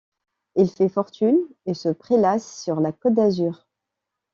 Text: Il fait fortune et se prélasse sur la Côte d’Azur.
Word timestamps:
Il 0.55 0.67
fait 0.67 0.89
fortune 0.89 1.37
et 1.67 1.75
se 1.75 1.89
prélasse 1.89 2.63
sur 2.63 2.79
la 2.79 2.91
Côte 2.91 3.13
d’Azur. 3.13 3.67